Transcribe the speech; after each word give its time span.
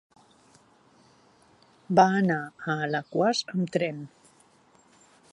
Va 1.99 2.05
anar 2.21 2.37
a 2.47 2.77
Alaquàs 2.87 3.43
amb 3.57 3.75
tren. 3.77 4.01